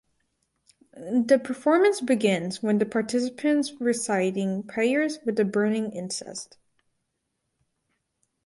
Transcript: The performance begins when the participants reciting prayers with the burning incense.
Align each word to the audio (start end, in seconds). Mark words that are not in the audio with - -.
The 0.95 1.37
performance 1.37 2.01
begins 2.01 2.63
when 2.63 2.79
the 2.79 2.87
participants 2.87 3.73
reciting 3.79 4.63
prayers 4.63 5.19
with 5.25 5.35
the 5.35 5.45
burning 5.45 5.93
incense. 5.93 6.49